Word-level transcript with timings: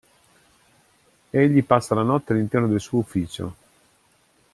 Egli 1.29 1.63
passa 1.63 1.93
la 1.93 2.01
notte 2.01 2.33
all'interno 2.33 2.67
del 2.67 2.79
suo 2.79 2.97
ufficio. 2.97 3.55